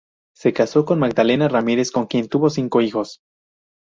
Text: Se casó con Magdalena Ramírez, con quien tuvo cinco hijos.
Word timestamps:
Se 0.35 0.51
casó 0.51 0.83
con 0.83 0.97
Magdalena 0.97 1.47
Ramírez, 1.47 1.91
con 1.91 2.07
quien 2.07 2.27
tuvo 2.27 2.49
cinco 2.49 2.81
hijos. 2.81 3.21